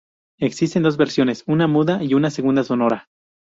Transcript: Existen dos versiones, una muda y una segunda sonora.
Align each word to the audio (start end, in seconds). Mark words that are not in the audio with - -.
Existen 0.39 0.81
dos 0.81 0.97
versiones, 0.97 1.43
una 1.45 1.67
muda 1.67 2.03
y 2.03 2.15
una 2.15 2.31
segunda 2.31 2.63
sonora. 2.63 3.05